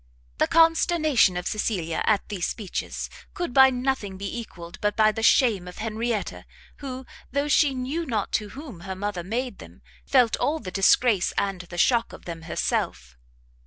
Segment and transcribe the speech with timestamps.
[0.39, 5.21] The consternation of Cecilia at these speeches could by nothing be equalled but by the
[5.21, 6.45] shame of Henrietta,
[6.77, 11.33] who, though she knew not to whom her mother made them, felt all the disgrace
[11.37, 13.15] and the shock of them herself.